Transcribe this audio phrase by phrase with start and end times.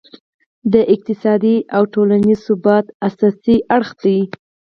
[0.73, 4.19] د اقتصادي او ټولینز ثبات اساسي اړخ دی.